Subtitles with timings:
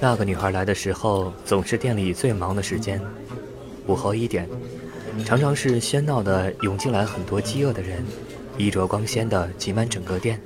[0.00, 3.00] 那个女孩来的时候，总是店里最忙的时间。
[3.88, 4.48] 午后一点，
[5.24, 8.04] 常常是喧闹的涌进来很多饥饿的人，
[8.56, 10.40] 衣着光鲜的挤满整个店。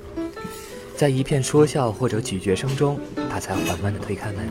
[0.95, 2.99] 在一片说笑或者咀嚼声中，
[3.29, 4.49] 她才缓慢地推开门。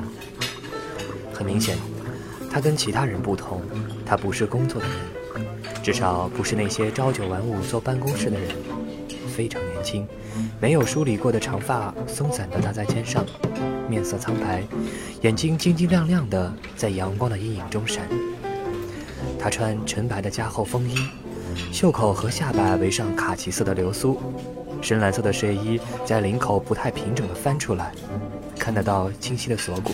[1.32, 1.77] 很明显，
[2.48, 3.61] 她跟其他人不同，
[4.07, 5.46] 她不是工作的人，
[5.82, 8.48] 至少不是那些朝九晚五坐办公室的人。
[9.34, 10.07] 非常年轻，
[10.61, 13.25] 没有梳理过的长发松散地搭在肩上。
[13.92, 14.62] 面色苍白，
[15.20, 18.09] 眼睛晶晶亮亮的，在阳光的阴影中闪。
[19.38, 20.96] 他穿纯白的加厚风衣，
[21.70, 24.19] 袖口和下摆围上卡其色的流苏，
[24.80, 27.92] 深蓝色的睡衣在领口不太平整的翻出来，
[28.59, 29.92] 看得到清晰的锁骨，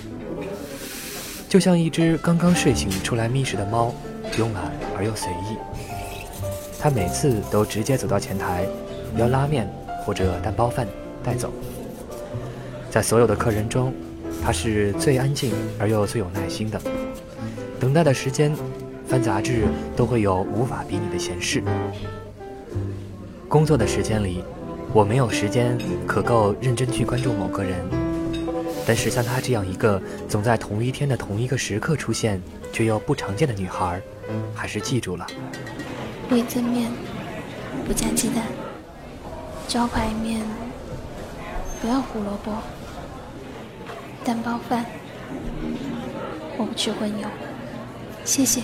[1.49, 3.93] 就像一只刚刚睡醒出来觅食的猫，
[4.31, 5.57] 慵懒而又随意。
[6.79, 8.65] 他每次都直接走到前台，
[9.17, 9.69] 要拉面
[10.05, 10.87] 或者蛋包饭
[11.25, 11.53] 带走。
[12.99, 13.95] 在所有的客人中，
[14.43, 16.83] 他是最安静而又最有耐心的。
[17.79, 18.53] 等待的时间，
[19.07, 21.63] 翻杂志都会有无法比拟的闲事。
[23.49, 24.43] 工作的时间里，
[24.93, 27.79] 我没有时间可够认真去关注某个人。
[28.85, 32.43] 但是像她这样一个总在同一天的同一个时刻出现
[32.73, 34.03] 却又不常见的女孩，
[34.53, 35.25] 还是记住了。
[36.33, 36.91] 味增面，
[37.87, 38.45] 不加鸡蛋。
[39.69, 40.41] 招牌面，
[41.81, 42.51] 不要胡萝卜。
[44.25, 44.85] 蛋包饭，
[46.59, 47.27] 我不吃荤油，
[48.25, 48.63] 谢谢。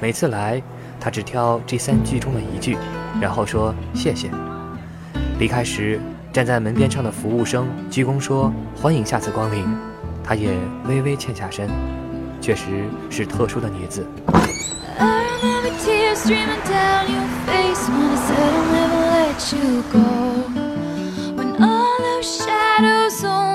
[0.00, 0.62] 每次来，
[0.98, 2.76] 他只挑这三句中的一句，
[3.20, 4.30] 然后说谢谢。
[5.38, 6.00] 离开时，
[6.32, 9.64] 站在门边上的服务生鞠躬说欢迎下次光临，
[10.24, 11.68] 他也微微欠下身，
[12.40, 14.06] 确实是特殊的女子。
[23.16, 23.53] 三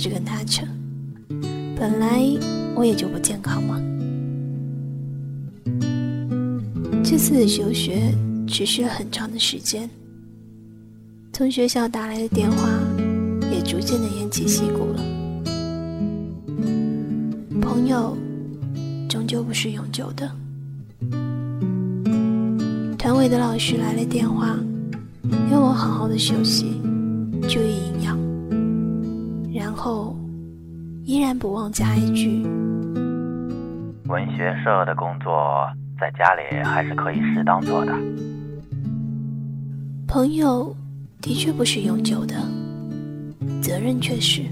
[0.00, 0.64] 我就跟他扯，
[1.76, 2.22] 本来
[2.74, 3.78] 我也就不健康嘛。
[7.04, 8.10] 这次的休学
[8.48, 9.90] 持续了很长的时间，
[11.34, 12.70] 从学校打来的电话
[13.52, 15.04] 也逐渐的偃旗息鼓了。
[17.60, 18.16] 朋友
[19.06, 20.32] 终究不是永久的，
[22.96, 24.58] 团委的老师来了电话，
[25.52, 26.80] 要我好好的休息，
[27.42, 28.18] 注意营养，
[29.80, 30.14] 后
[31.06, 32.42] 依然不忘加一句：
[34.08, 35.32] 文学社的工作。
[35.98, 37.92] 在家里还是可以适当做的。
[40.06, 40.74] 朋友
[41.20, 42.36] 的确不是永久的，
[43.62, 44.42] 责任却是。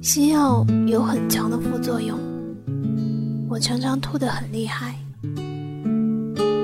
[0.00, 2.18] 西药有很强的副作用，
[3.48, 4.96] 我常常吐得很厉害，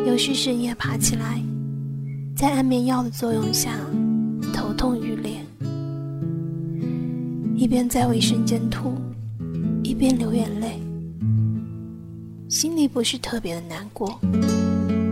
[0.04, 1.40] 有时深夜爬起来，
[2.34, 3.78] 在安眠药的作用下
[4.52, 5.44] 头痛欲裂，
[7.54, 8.94] 一边在卫生间吐。
[9.84, 10.80] 一边流眼泪，
[12.48, 14.18] 心里不是特别的难过，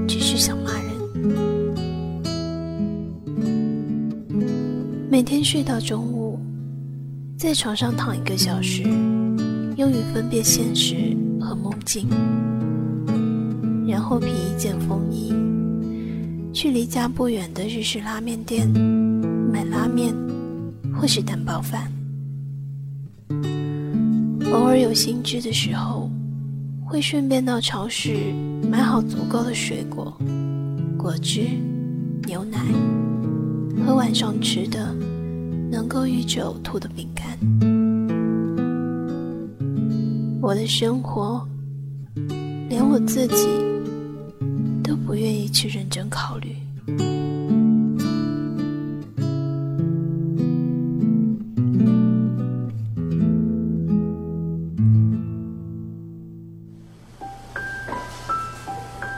[0.08, 0.90] 只是想骂人。
[5.10, 6.38] 每天睡到中午，
[7.36, 8.84] 在床上躺一个小时，
[9.76, 12.08] 用于分辨现实和梦境，
[13.86, 15.32] 然后披一件风衣，
[16.52, 18.68] 去离家不远的日式拉面店
[19.52, 20.12] 买拉面，
[20.94, 21.90] 或是蛋包饭。
[24.52, 26.10] 偶尔有兴致的时候，
[26.84, 28.32] 会顺便到超市
[28.68, 30.12] 买好足够的水果、
[30.98, 31.42] 果汁、
[32.26, 32.58] 牛奶
[33.86, 34.92] 和晚上吃的
[35.70, 37.26] 能够抑制呕吐的饼干。
[40.42, 41.46] 我的生活，
[42.68, 43.46] 连我自己
[45.10, 46.56] 我愿意去认真考虑。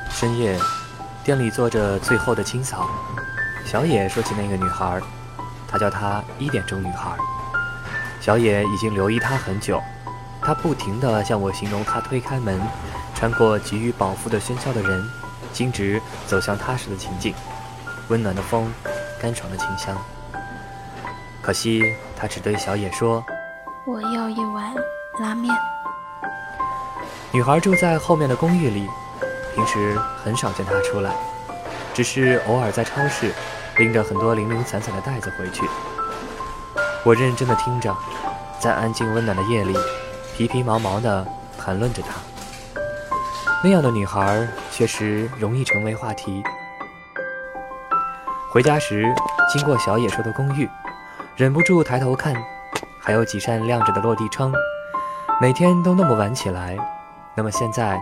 [0.08, 0.58] 深夜，
[1.22, 2.88] 店里做着最后的清扫。
[3.66, 4.98] 小野说起那个女孩，
[5.68, 7.14] 他叫她一点钟女孩。
[8.18, 9.78] 小野已经留意她很久，
[10.40, 12.58] 他不停地向我形容她推开门，
[13.14, 15.06] 穿过急于饱腹的喧嚣的人，
[15.52, 17.34] 径直走向踏实的情境。
[18.08, 18.72] 温暖的风，
[19.20, 19.96] 干爽的清香。
[21.40, 21.82] 可惜
[22.16, 23.24] 他只对小野说
[23.86, 24.74] ：“我要一碗
[25.20, 25.54] 拉面。”
[27.32, 28.88] 女孩住在后面的公寓里。
[29.54, 31.12] 平时很少见她出来，
[31.92, 33.30] 只是偶尔在超市
[33.76, 35.62] 拎着很多零零散散的袋子回去。
[37.04, 37.94] 我认真的听着，
[38.58, 39.76] 在安静温暖的夜里，
[40.34, 41.26] 皮皮毛毛的
[41.58, 42.14] 谈论着她。
[43.62, 46.42] 那样的女孩确实容易成为话题。
[48.50, 49.04] 回家时
[49.52, 50.68] 经过小野说的公寓，
[51.36, 52.34] 忍不住抬头看，
[52.98, 54.52] 还有几扇亮着的落地窗。
[55.40, 56.76] 每天都那么晚起来，
[57.36, 58.00] 那么现在。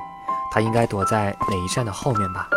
[0.53, 2.51] 他应该躲在哪一扇的后面吧？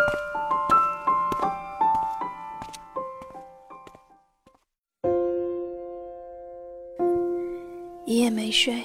[8.03, 8.83] 一夜没睡，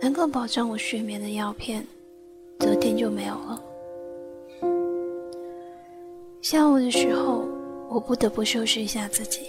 [0.00, 1.86] 能够保证我睡眠的药片，
[2.62, 3.60] 昨天就没有了。
[6.40, 7.44] 下午的时候，
[7.90, 9.40] 我不得不收拾一下自己，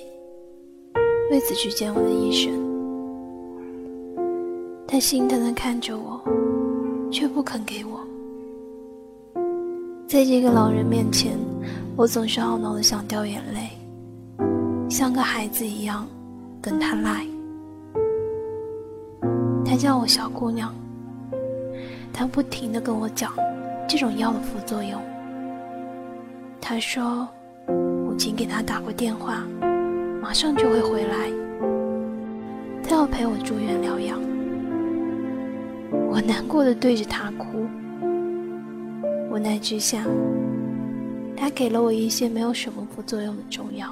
[1.29, 2.51] 为此去见我的医生。
[4.87, 6.19] 他心疼的看着我。
[7.13, 7.99] 却不肯给我。
[10.07, 11.37] 在这个老人面前，
[11.95, 13.69] 我总是懊恼的想掉眼泪，
[14.89, 16.07] 像个孩子一样
[16.59, 17.23] 等他来。
[19.63, 20.73] 他叫我小姑娘，
[22.13, 23.33] 他不停的跟我讲
[23.89, 25.01] 这种药的副作用。
[26.61, 27.27] 他说，
[27.67, 29.43] 母亲给他打过电话，
[30.21, 31.31] 马上就会回来，
[32.83, 34.17] 他要陪我住院疗养。
[36.09, 37.67] 我难过的对着他哭，
[39.31, 40.05] 无奈之下，
[41.35, 43.87] 他给了我一些没有什么副作用的中药，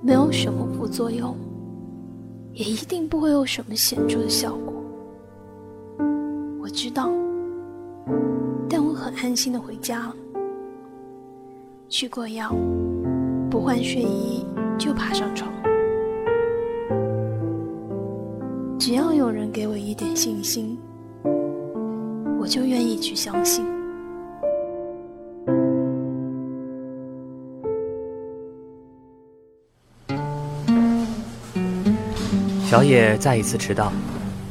[0.00, 1.36] 没有什么副作用，
[2.58, 4.74] 也一定不会有什么显著的效果。
[6.60, 7.08] 我知道，
[8.68, 10.16] 但我很安心的回家了，
[11.88, 12.52] 取过药，
[13.48, 14.44] 不换睡衣
[14.76, 15.48] 就爬上床。
[18.76, 20.76] 只要有人给我一点信心，
[22.40, 23.64] 我就愿意去相信。
[32.68, 33.90] 小野再一次迟到，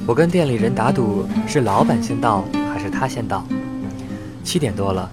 [0.07, 2.43] 我跟店里人打赌是老板先到
[2.73, 3.45] 还是他先到。
[4.43, 5.07] 七点多了，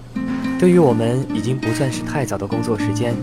[0.59, 3.13] 对于我们已经不算是太早的工作时间，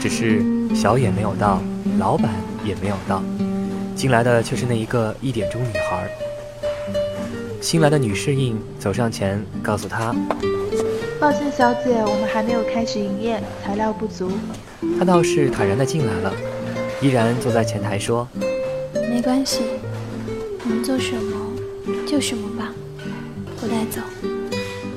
[0.00, 0.42] 只是
[0.74, 1.62] 小野没有到，
[2.00, 2.32] 老板
[2.64, 3.22] 也没有到。
[3.94, 6.10] 进来的却是那一个一点钟女孩。
[7.60, 10.12] 新来的女侍应走上前，告诉她
[11.20, 14.32] ：“抱歉，小姐，我们还没有开始营业，材料不足。”
[14.98, 16.32] 她倒是坦然地进来了，
[17.00, 18.26] 依然坐在前台说
[19.10, 19.64] ：“没关系，
[20.64, 21.36] 能做什么
[22.06, 22.72] 就什么吧，
[23.60, 24.00] 我带走。”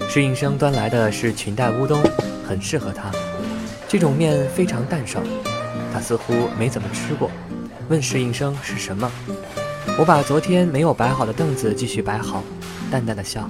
[0.08, 2.00] 侍应生端来的是裙带乌冬，
[2.48, 3.12] 很适合她。
[3.88, 5.24] 这种面非常淡爽，
[5.92, 7.32] 她似乎没怎么吃过。
[7.90, 9.12] 问侍应生是什么？
[9.98, 12.44] 我把昨天没有摆好的凳子继续摆好，
[12.92, 13.50] 淡淡的笑。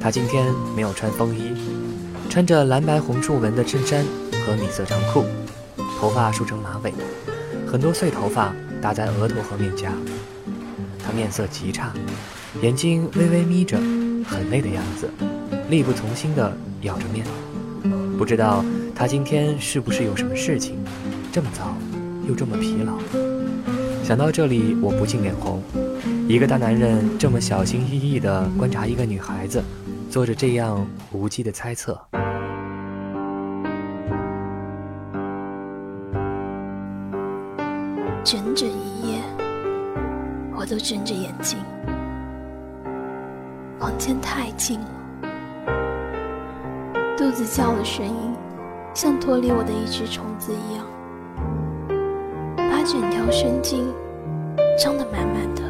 [0.00, 1.54] 他今天没有穿风衣，
[2.30, 4.04] 穿着蓝白红竖纹的衬衫
[4.46, 5.26] 和米色长裤，
[6.00, 6.92] 头发梳成马尾，
[7.70, 8.54] 很多碎头发
[8.84, 9.90] 搭在额头和面颊。
[11.02, 11.90] 他面色极差，
[12.60, 13.78] 眼睛微微眯着，
[14.26, 15.08] 很累的样子，
[15.70, 17.24] 力不从心地咬着面。
[18.18, 18.62] 不知道
[18.94, 20.76] 他今天是不是有什么事情，
[21.32, 21.74] 这么早。
[22.28, 22.98] 又这么疲劳，
[24.02, 25.62] 想到这里，我不禁脸红。
[26.26, 29.62] 一个大男人这么小心翼翼地观察一个女孩子，
[30.10, 32.00] 做着这样无稽的猜测。
[40.84, 41.58] 睁着眼睛。
[43.80, 44.86] 房间太静了，
[47.16, 48.34] 肚子叫的声音，
[48.92, 50.84] 像脱离我的一只虫子一样。
[52.56, 53.90] 把整条神经
[54.78, 55.62] 张得满满的，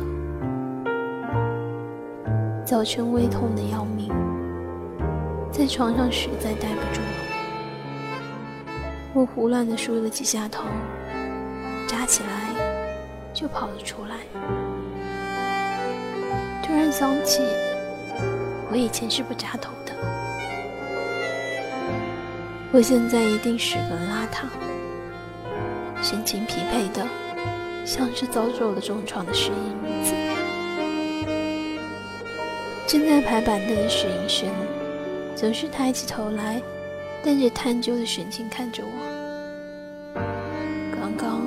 [2.64, 4.12] 早晨胃痛的要命，
[5.52, 7.06] 在床上实在待不住了。
[9.12, 10.64] 我胡乱的梳了几下头，
[11.86, 12.52] 扎起来
[13.32, 14.16] 就跑了出来。
[16.64, 17.42] 突然想起，
[18.70, 19.92] 我以前是不扎头的，
[22.72, 24.46] 我现在一定十分邋遢，
[26.02, 27.06] 神情疲惫的，
[27.84, 30.14] 像是遭受了重创的失忆女子。
[32.86, 34.48] 正在排版的石英生，
[35.36, 36.62] 总是抬起头来，
[37.22, 38.90] 带着探究的神情看着我。
[40.98, 41.42] 刚刚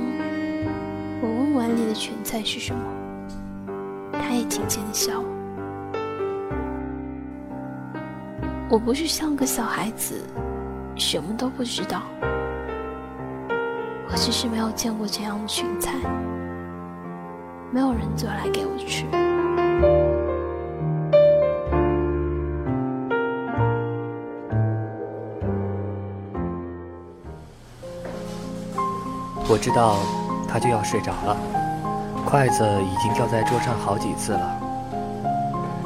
[1.22, 2.82] 我问碗里的全菜是什么，
[4.38, 5.22] 也轻轻的笑。
[8.70, 10.22] 我不是像个小孩子，
[10.96, 12.02] 什么都不知道，
[14.10, 15.94] 我只是没有见过这样的裙菜，
[17.72, 19.06] 没有人做来给我吃。
[29.50, 29.96] 我知道
[30.46, 31.38] 他就要睡着了，
[32.30, 34.60] 筷子已经掉在桌上好几次了。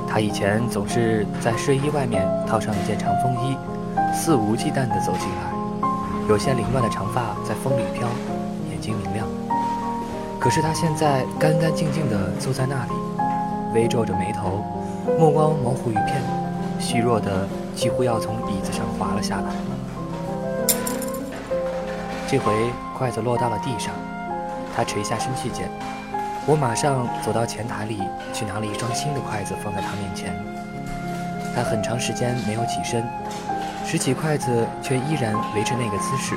[0.10, 3.56] 他以前总是在睡衣外面套上一件长风衣，
[4.12, 5.88] 肆无忌惮地走进来，
[6.28, 8.08] 有些凌乱的长发在风里飘，
[8.72, 9.28] 眼睛明亮。
[10.40, 12.92] 可是他现在干干净净地坐在那里，
[13.76, 14.66] 微皱着眉头，
[15.20, 16.24] 目光模糊一片，
[16.80, 19.52] 虚弱的几乎要从椅子上滑了下来。
[22.28, 22.52] 这回
[22.98, 23.94] 筷子落到了地上，
[24.76, 25.70] 他垂下身去捡。
[26.48, 28.02] 我马上走到前台里
[28.34, 30.34] 去拿了一双新的筷子放在他面前。
[31.56, 33.06] 他很长时间没有起身，
[33.86, 36.36] 拾起筷子却依然维持那个姿势。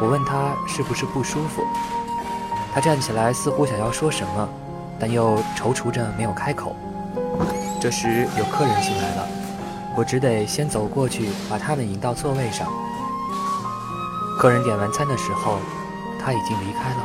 [0.00, 1.62] 我问他是不是不舒服，
[2.74, 4.48] 他站起来似乎想要说什么，
[4.98, 6.74] 但又踌躇着没有开口。
[7.80, 9.28] 这时有客人进来了，
[9.96, 12.66] 我只得先走过去把他们引到座位上。
[14.38, 15.58] 客人点完餐的时候，
[16.18, 17.04] 他已经离开了，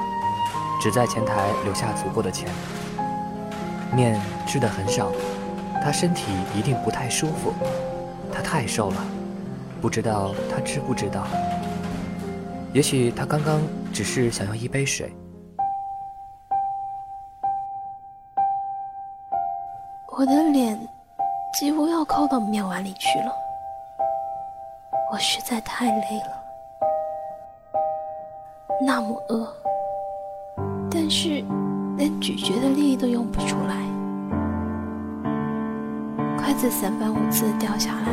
[0.84, 2.50] 只在前台留下足够的钱。
[3.96, 5.14] 面吃的很少，
[5.82, 7.54] 他身体一定不太舒服，
[8.34, 8.98] 他太瘦了，
[9.82, 11.26] 不知道他知不知道。
[12.74, 13.62] 也许他刚刚
[13.94, 15.10] 只是想要一杯水。
[20.08, 20.78] 我的脸
[21.58, 23.34] 几乎要靠到面碗里去了，
[25.14, 26.44] 我实在太累了。
[28.86, 29.48] 那么饿，
[30.94, 31.44] 但是
[31.98, 33.82] 连咀嚼的力都用不出来。
[36.38, 38.10] 筷子三番五次掉下来，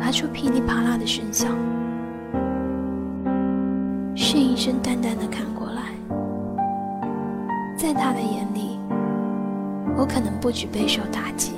[0.00, 1.52] 发出噼里啪啦的声响。
[4.16, 5.82] 侍应生淡淡的看过来，
[7.76, 8.80] 在他的眼里，
[9.96, 11.52] 我可能不止备受打击，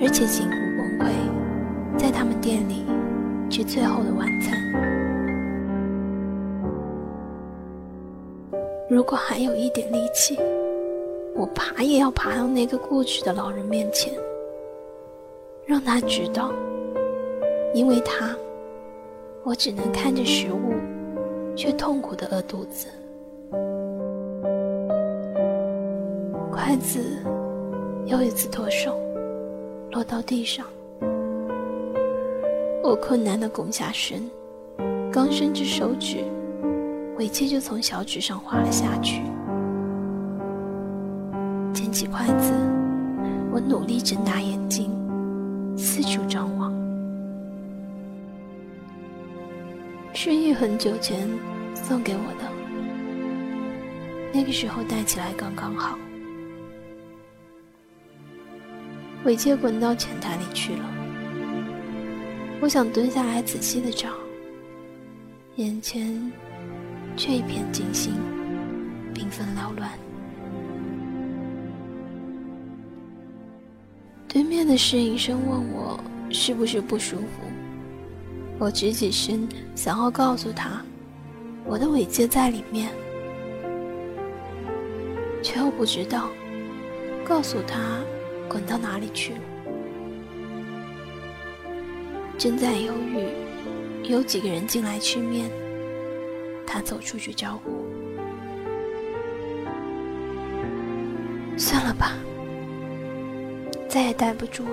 [0.00, 1.12] 而且近乎崩溃，
[1.98, 2.86] 在他们店里
[3.50, 4.97] 吃最后的晚餐。
[8.90, 10.38] 如果还有一点力气，
[11.34, 14.10] 我爬也要爬到那个过去的老人面前，
[15.66, 16.50] 让他知道，
[17.74, 18.34] 因为他，
[19.42, 20.72] 我只能看着食物，
[21.54, 22.88] 却痛苦的饿肚子。
[26.50, 26.98] 筷子
[28.06, 28.98] 又一次脱手，
[29.92, 30.64] 落到地上。
[32.82, 34.22] 我困难的拱下身，
[35.12, 36.24] 刚伸直手指。
[37.18, 39.22] 尾戒就从小指上滑了下去。
[41.74, 42.52] 捡起筷子，
[43.50, 44.90] 我努力睁大眼睛，
[45.76, 46.72] 四处张望。
[50.14, 51.28] 是玉很久前
[51.74, 52.48] 送给我的，
[54.32, 55.98] 那个时候戴起来刚刚好。
[59.24, 60.84] 尾戒滚到前台里去了。
[62.60, 64.08] 我想蹲下来仔细的找，
[65.56, 66.30] 眼前。
[67.18, 68.14] 却一片惊心，
[69.12, 69.90] 缤纷缭乱。
[74.28, 75.98] 对面的侍应生问我
[76.30, 77.42] 是不是不舒服，
[78.56, 80.80] 我直起身想要告诉他
[81.64, 82.88] 我的尾戒在里面，
[85.42, 86.28] 却又不知道
[87.24, 87.98] 告诉他
[88.48, 89.40] 滚到哪里去了。
[92.38, 93.26] 正在犹豫，
[94.08, 95.50] 有几个人进来吃面。
[96.70, 97.70] 他走出去招呼。
[101.56, 102.12] 算了吧，
[103.88, 104.64] 再也待不住。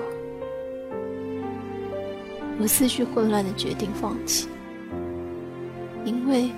[2.60, 4.50] 我思绪混乱的决定放弃，
[6.04, 6.52] 因为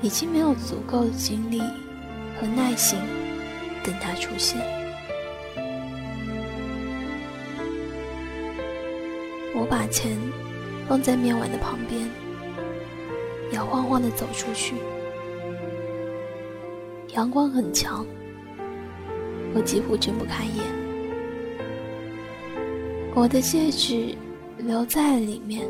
[0.00, 1.60] 已经没有足够的精力
[2.40, 3.00] 和耐心
[3.82, 4.60] 等他出现。
[9.54, 10.16] 我把钱
[10.88, 12.21] 放在面碗的旁边。
[13.52, 14.74] 摇晃晃地走出去，
[17.14, 18.04] 阳光很强，
[19.54, 20.64] 我几乎睁不开眼。
[23.14, 24.16] 我的戒指
[24.56, 25.68] 留在了里面，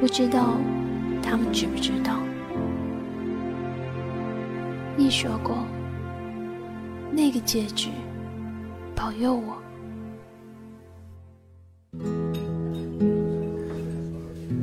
[0.00, 0.56] 不知道
[1.22, 2.18] 他们知不知道。
[4.96, 5.58] 你说过，
[7.10, 7.88] 那个戒指
[8.96, 9.61] 保佑我。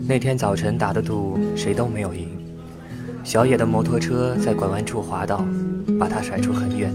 [0.09, 2.29] 那天早晨打的赌，谁都没有赢。
[3.23, 5.45] 小野的摩托车在拐弯处滑倒，
[5.99, 6.91] 把他甩出很远，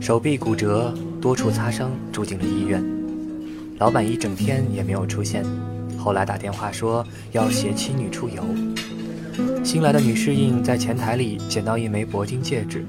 [0.00, 2.80] 手臂骨折，多处擦伤，住进了医院。
[3.78, 5.44] 老板一整天也没有出现，
[5.98, 8.44] 后来打电话说要携妻女出游。
[9.64, 12.84] 新来的女侍应在前台里捡到一枚铂金戒指，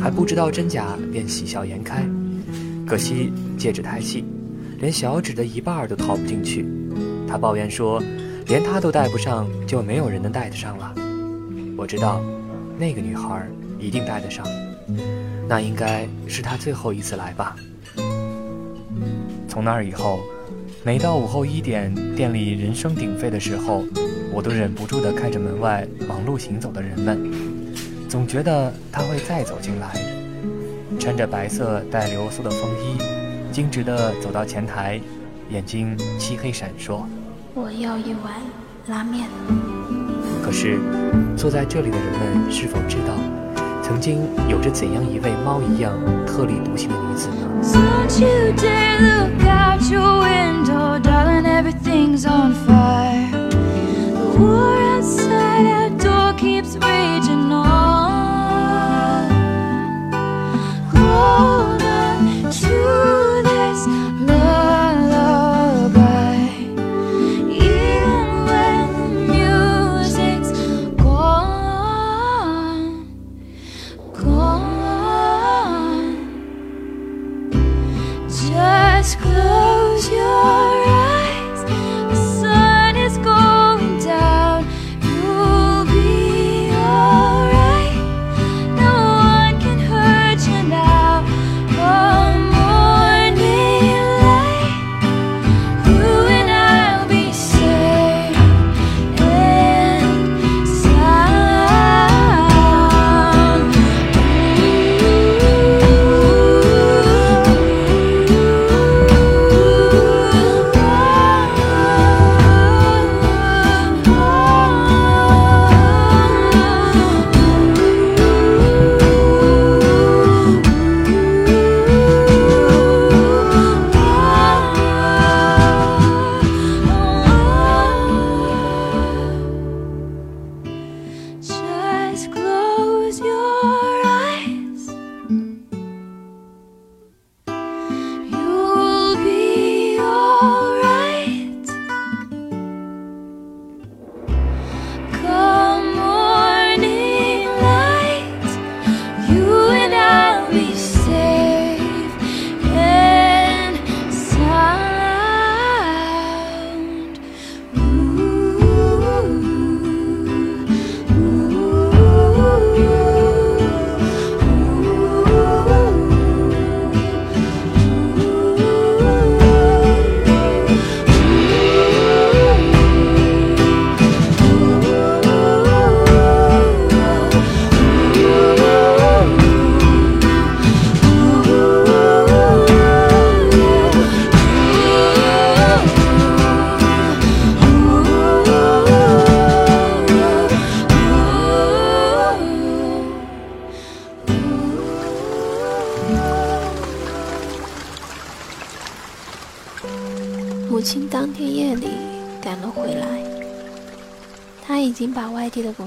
[0.00, 2.08] 还不知道真假，便喜笑颜开。
[2.86, 4.24] 可惜戒指太细，
[4.78, 6.64] 连小指的一半都套不进去。
[7.26, 8.00] 她抱怨说。
[8.50, 10.92] 连他都戴不上，就没有人能戴得上了。
[11.78, 12.20] 我知道，
[12.76, 13.46] 那个女孩
[13.78, 14.44] 一定戴得上，
[15.48, 17.54] 那应该是她最后一次来吧。
[19.48, 20.18] 从那儿以后，
[20.82, 23.84] 每到午后一点，店里人声鼎沸的时候，
[24.32, 27.30] 我都忍不住地看着门外忙碌行走的人们，
[28.08, 29.94] 总觉得他会再走进来，
[30.98, 32.98] 穿着白色带流苏的风衣，
[33.52, 35.00] 径直地走到前台，
[35.50, 37.04] 眼睛漆黑闪烁。
[37.54, 38.32] 我要一碗
[38.86, 39.28] 拉面。
[40.42, 40.78] 可是，
[41.36, 43.12] 坐在这里的人们是否知道，
[43.82, 45.92] 曾经有着怎样一位猫一样
[46.26, 47.34] 特立独行的女子呢？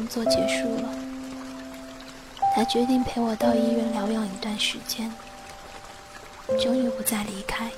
[0.04, 0.90] 工作结束了。
[2.54, 5.10] 他决定陪我到医院疗养一段时间，
[6.62, 7.72] 终于不再离开。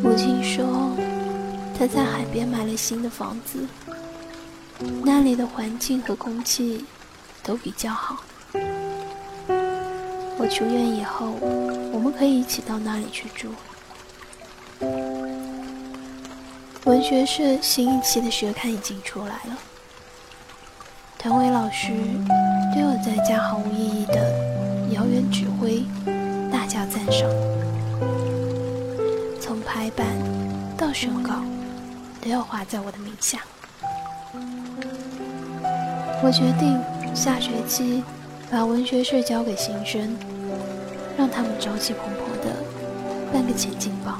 [0.00, 0.92] 母亲说，
[1.76, 3.66] 他在海边买了新的房子，
[5.04, 6.84] 那里的环境和空气
[7.42, 8.22] 都比较好。
[10.38, 11.32] 我出院以后，
[11.92, 13.48] 我们可以一起到那里去住。
[16.88, 19.58] 文学社新一期的学刊已经出来了，
[21.18, 21.88] 团委老师
[22.72, 24.14] 对我在家毫无意义的
[24.92, 25.84] 遥远指挥
[26.50, 27.28] 大加赞赏，
[29.38, 30.06] 从排版
[30.78, 31.42] 到手稿
[32.22, 33.40] 都要画在我的名下。
[36.22, 36.82] 我决定
[37.14, 38.02] 下学期
[38.50, 40.16] 把文学社交给新生，
[41.18, 42.56] 让他们朝气蓬勃的
[43.30, 44.18] 办个前进报。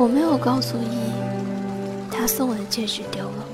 [0.00, 0.96] 我没有告诉伊，
[2.10, 3.44] 他送我的戒指丢了。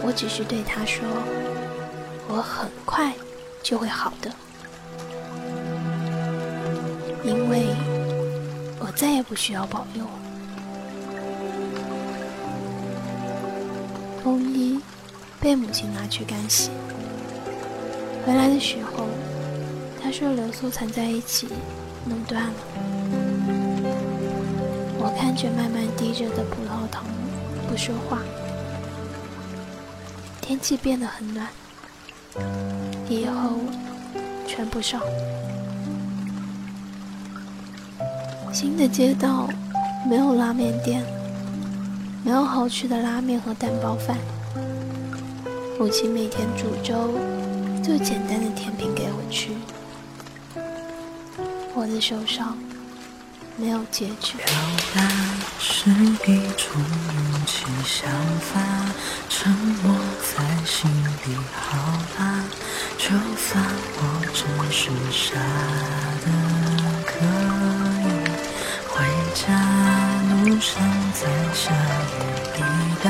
[0.00, 1.04] 我只是对他说，
[2.28, 3.12] 我很快
[3.64, 4.30] 就会好的，
[7.24, 7.66] 因为
[8.78, 10.06] 我再也不需要保佑。
[14.22, 14.78] 风衣
[15.40, 16.70] 被母亲拿去干洗，
[18.24, 19.08] 回来的时候，
[20.00, 21.48] 他说流苏缠在一起，
[22.04, 22.52] 弄断了。
[25.04, 27.04] 我看着慢慢滴着的葡萄糖，
[27.68, 28.22] 不说话。
[30.40, 31.46] 天气变得很暖，
[33.06, 33.58] 以后
[34.48, 35.02] 穿不上。
[38.50, 39.46] 新的街道
[40.08, 41.04] 没有拉面店。
[42.24, 44.16] 没有好吃的拉面和蛋包饭，
[45.78, 47.10] 母亲每天煮粥，
[47.82, 49.50] 最简单的甜品给我吃。
[51.74, 52.56] 我的手上
[53.56, 54.36] 没有结局。
[54.38, 54.46] 表
[54.94, 55.00] 达
[55.58, 55.96] 是一
[56.56, 58.60] 种勇气，想法
[59.28, 60.90] 沉默在心
[61.22, 61.78] 底好
[62.18, 62.44] 吧，
[62.98, 63.64] 就算
[63.96, 64.00] 我
[64.32, 65.38] 只是傻
[66.24, 66.26] 的，
[67.06, 67.12] 可
[68.02, 68.10] 以
[68.88, 68.92] 回
[69.34, 69.42] 家
[70.44, 70.72] 路上
[71.12, 71.20] 再
[71.54, 71.62] 下
[72.10, 72.20] 雨。
[72.54, 72.58] 滴
[73.02, 73.08] 答，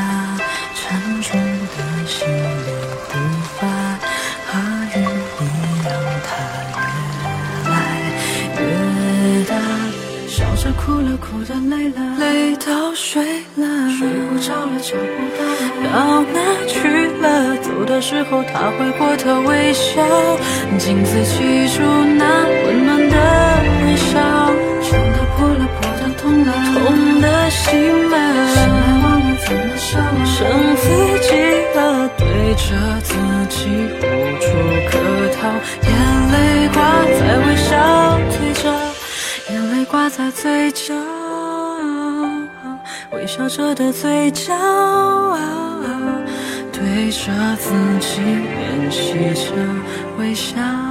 [10.84, 13.24] 哭了，哭的累了，累到睡
[13.56, 15.40] 了，睡不着了，找不到
[15.80, 16.36] 了，到哪
[16.68, 16.76] 去
[17.22, 17.56] 了？
[17.62, 20.02] 走的时候他回过头微笑，
[20.78, 21.82] 镜子记住
[22.18, 23.16] 那温暖的
[23.80, 24.20] 微笑，
[24.82, 28.14] 伤的破了，破的痛了，痛的醒了
[29.46, 30.26] 怎么笑了。
[30.26, 30.84] 剩自
[31.22, 31.32] 己
[31.74, 32.68] 了，对着
[33.02, 33.14] 自
[33.48, 33.56] 己
[34.00, 34.02] 无
[34.38, 34.44] 处
[34.90, 34.92] 可
[35.32, 35.48] 逃，
[35.88, 35.88] 眼
[36.30, 36.76] 泪挂
[37.18, 37.22] 在
[39.94, 40.92] 挂在嘴角，
[43.12, 44.52] 微笑着的嘴角，
[46.72, 49.52] 对着自己练习着
[50.18, 50.83] 微笑。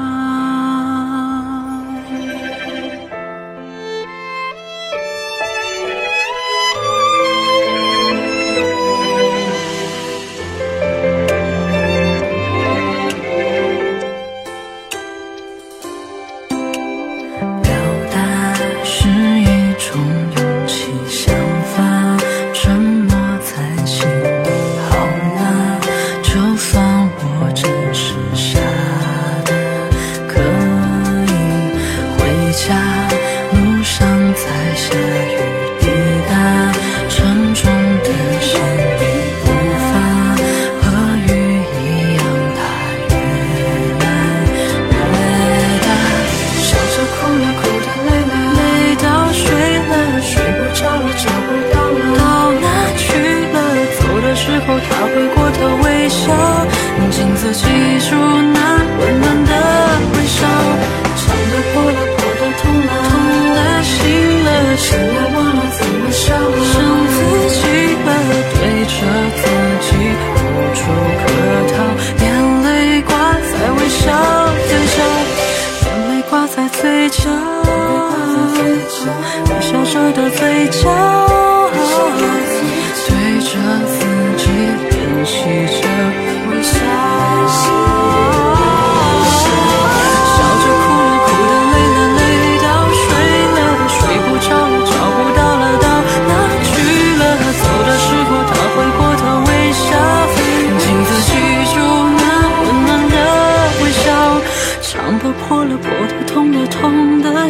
[32.54, 33.08] 家，
[33.52, 35.33] 路上在下雨。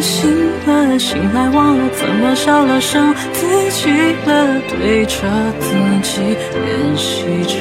[0.04, 3.90] 醒了醒来忘了怎么笑了剩自己
[4.26, 5.16] 了对着
[5.58, 7.54] 自己练习着。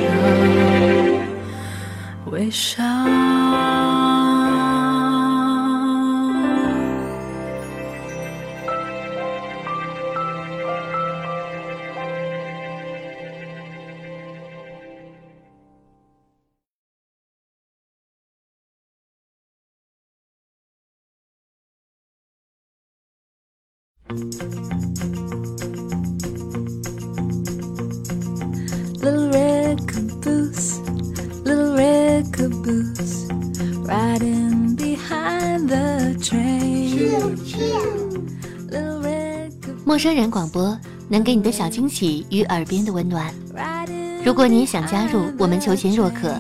[2.26, 2.84] 微笑。
[29.02, 30.80] Little red caboose,
[31.44, 33.28] little red caboose,
[33.86, 36.64] riding behind the train.
[39.84, 40.78] 陌生人广播
[41.10, 43.34] 能给你的小惊喜与耳边的温暖。
[44.24, 46.40] 如果你也想加入，我们求贤若渴，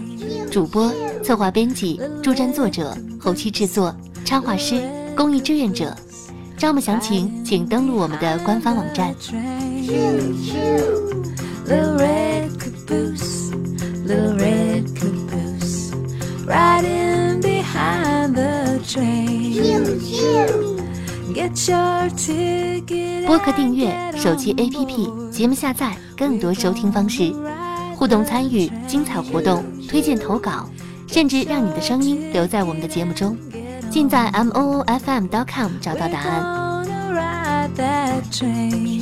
[0.52, 4.82] 主播、策划、编辑、助战作者、后期制作、插画师、
[5.16, 5.96] 公益志愿者，
[6.63, 9.13] 项目详情请登录我们的官方网站。
[23.28, 27.34] 播客订阅手机 APP 节目下载，更多收听方式，
[27.97, 30.69] 互动参与，精彩活动，推荐投稿，
[31.08, 33.36] 甚至让你的声音留在我们的节目中。
[33.93, 38.99] 尽在 m o o f m dot com 找到答案 i wanna ride that train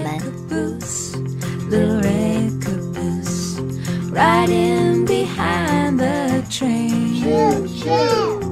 [0.00, 0.18] 们。
[4.12, 7.22] Riding behind the train.
[7.22, 8.43] Choo, choo.